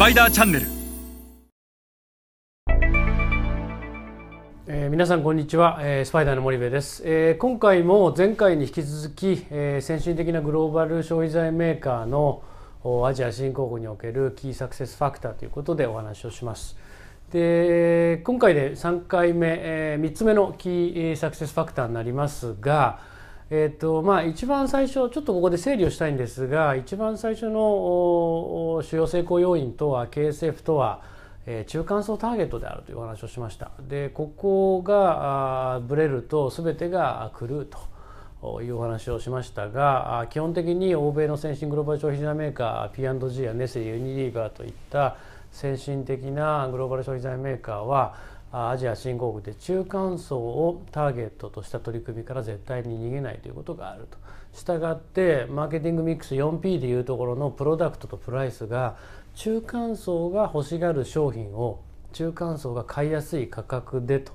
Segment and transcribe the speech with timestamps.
[0.00, 0.66] パイダーチャンネル、
[4.66, 12.42] えー皆さんこんにちは、えースパイダーの森部です、えー今回も前回に引き続き、えー先進的なグローバル消費財メーカーの
[12.82, 16.78] おアジア新興国におけるキーサクセスファクターということでお話をします。
[17.30, 23.00] で今回で3回目、え3つ目のキーサクセスファクターになりますが
[23.52, 31.02] えーとまあ、一番最初ちょっとここで整理をしたいんですが一番最初の主要成功要因とは KSF とは、
[31.46, 33.72] えー中間層ターゲットであるというお話をしました。
[33.80, 37.68] でここがあーブレると全てが狂う
[38.40, 45.16] というお話をしましたが基本的に欧米の先進グローバル消費財メーカー P&G やネスユニリーバーといった
[45.50, 48.14] 先進的なグローバル消費財メーカーは
[48.52, 54.18] アジア新興国で中間層をターゲットとした取り組みから絶対に逃げないということがあると。
[54.52, 58.96] したがってマーケティングミックス 4P でいうところのプロダクトとプライスが
[59.36, 61.80] 中間層が欲しがる商品を
[62.12, 64.32] 中間層が買いやすい価格でと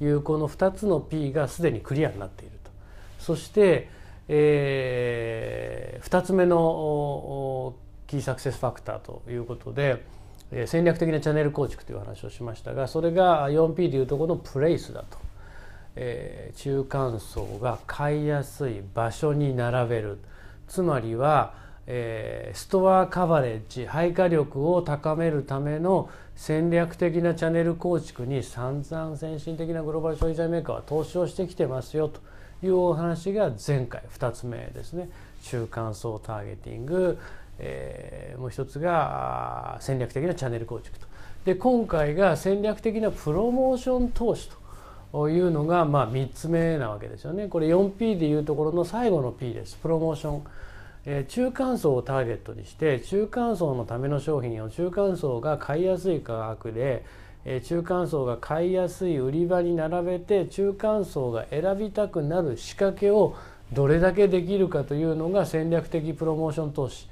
[0.00, 2.70] いうこの2つの P がすでにクリアになっていると。
[3.18, 3.88] そして、
[4.28, 7.74] え2つ目の
[8.06, 10.04] キーサクセスファクターということで、
[10.66, 15.18] 戦略的なチャンネル構築という話をしましたがそれが 4P でいうところのプレイスだと、
[15.96, 20.18] えー中間層が買いやすい場所に並べる。
[20.68, 21.54] つまりは、
[21.86, 32.20] えーストアカバレッジ配下力を高めるための戦略的なチャンネル構築に散々先進的なグローバル消費財メーカーは投資をしてきてますよと。
[32.62, 35.08] いうお話が前回2つ目ですね。
[35.42, 37.18] 中間層ターゲティング、
[37.58, 41.06] えーもう一つが戦略的なチャンネル構築と。
[41.44, 44.50] で今回が戦略的なプロモーション投資
[45.12, 47.48] というのがまあ3つ目なわけですよね。
[47.48, 49.76] これ 4P でいうところの最後の P です。
[49.76, 50.42] プロモーション、
[51.06, 57.04] えー中間層をターゲットにして中間層のための商品を中間層が買いやすい価格で
[57.48, 63.36] え中間層が買いやすい売り場に並べて中間層が選びたくなる仕掛けを
[63.72, 67.08] どれだけできるかというのが戦略的プロモーション投資、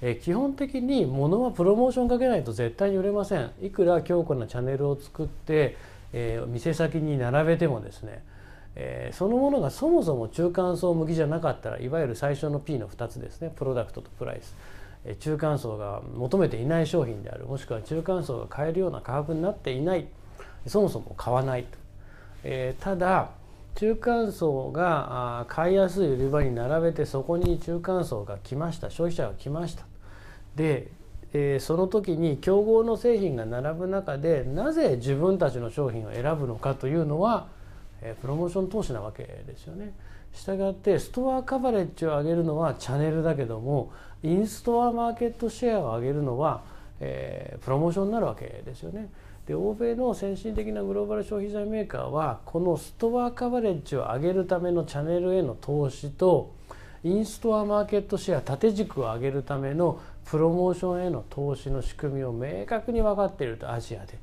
[0.00, 3.50] え基本的に物はプロモーションかけないと絶対に売れません。
[3.60, 5.76] いくら強固なチャンネルを作って、
[6.12, 8.22] えー店先に並べてもですね
[8.76, 13.52] えーそのものがそもそも中間層向きじゃなかったらいわゆる最初の P の2つですね。
[13.56, 14.54] プロダクトとプライス。
[15.04, 17.46] えー中間層が求めていない商品である。
[17.46, 20.06] もしくは中間層が買えるような価格になっていない。
[20.66, 21.78] そもそも買わないと、
[22.44, 23.30] えただ
[23.74, 29.84] 中間層が買いやすい売り場に並べてそこに中間層が来ました消費者が来ました
[30.56, 30.90] で、
[31.32, 37.46] えーその時に競合の製品が並ぶ中でなぜ自分たちの商品を選ぶのかというのは、
[38.02, 39.92] えープロモーション投資なわけですよね。
[40.32, 43.90] したがってストアカバレッジを上げるのはチャンネルだけども
[44.22, 46.62] インストアマーケットシェアを上げるのは、
[47.00, 49.08] えープロモーションになるわけですよね。
[49.48, 56.52] で欧米の先進的なグローバル消費財メーカーはこのストアカバレッジを上げるためのチャンネルへの投資と
[57.02, 64.18] インストアマーケットシェア縦軸を上げるためのプロモーションへの投資の仕組みを明確に分かっているとアジアで、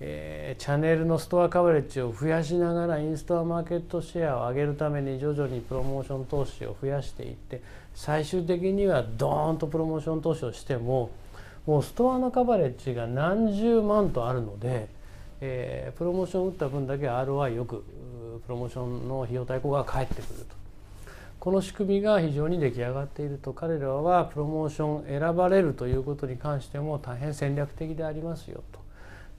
[0.00, 7.60] えーチャンネルのストアカバレッジを増やしながらインストアマーケットシェアを上げるために徐々にプロモーション投資を増やしていって
[7.94, 11.10] 最終的にはドーンとプロモーション投資をしても
[11.66, 14.88] もうストアのカバレッジが何十万とあるので、
[15.40, 17.84] えープロモーションを打った分だけ ROI よく
[18.46, 20.62] プロモーションの費用対効果が返ってくると。
[21.38, 28.78] この仕組みが非常に出来上がっていると彼らはプロモーション選ばれるということに関しても大変戦略的でありますよと。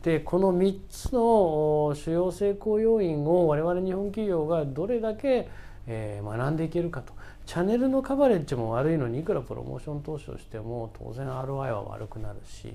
[0.04, 5.48] でこの3つの主要成功要因を我々日本企業がどれだけ、
[5.88, 7.14] 学んでいけるかと
[7.46, 12.74] チャンネルのカバレッジも悪いのにいくらプロモーション投資をしても当然 ROI は悪くなるし、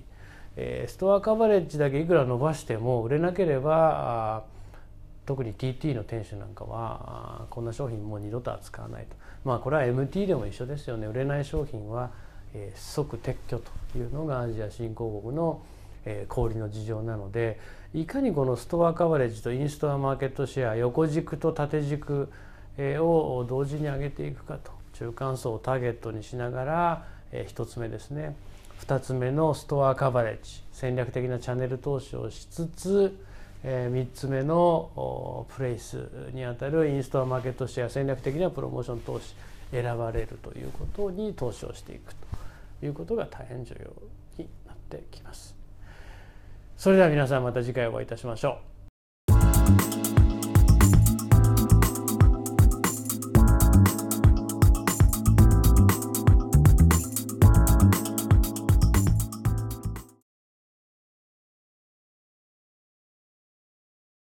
[0.56, 4.44] えーストアカバレッジだけいくら伸ばしても売れなければ
[5.26, 9.16] 特に TT の店主なんかはこんな商品もう二度と扱わないと。
[9.44, 11.06] まあこれは MT でも一緒ですよね。
[11.06, 12.10] 売れない商品は、
[12.54, 13.58] えー即撤去
[13.92, 15.62] というのがアジア新興国の、
[16.04, 17.58] えー小売りの事情なので
[17.94, 22.30] いかにこのストアカバレッジとインストアマーケットシェア横軸と縦軸
[22.98, 28.36] を同時に上げていくかと中間層をターゲットにしながら、1つ目ですね
[28.80, 33.18] 2つ目のストアカバレッジ戦略的なチャンネル投資をしつつ、
[33.64, 39.34] 3つ目のプレイスにあたるインストアマーケットシェア戦略的なプロモーション投資
[39.72, 42.14] 選ばれるということに投資をしていく
[42.80, 43.74] ということが大変重
[44.38, 45.56] 要になってきます。
[46.76, 48.77] それでは皆さんまた次回お会いいたしましょう。